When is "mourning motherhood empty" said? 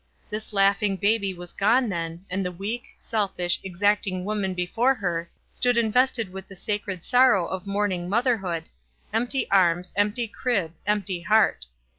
7.67-9.45